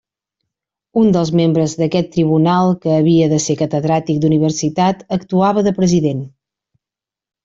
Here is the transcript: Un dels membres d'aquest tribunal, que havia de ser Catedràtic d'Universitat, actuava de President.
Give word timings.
Un 0.99 1.09
dels 1.15 1.31
membres 1.39 1.73
d'aquest 1.81 2.07
tribunal, 2.15 2.73
que 2.85 2.93
havia 3.01 3.27
de 3.33 3.39
ser 3.47 3.55
Catedràtic 3.59 4.21
d'Universitat, 4.23 5.05
actuava 5.19 5.63
de 5.69 5.75
President. 5.81 6.25